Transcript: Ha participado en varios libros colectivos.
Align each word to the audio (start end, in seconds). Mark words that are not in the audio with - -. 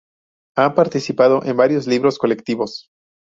Ha 0.57 0.73
participado 0.73 1.43
en 1.45 1.57
varios 1.57 1.85
libros 1.85 2.17
colectivos. 2.17 2.87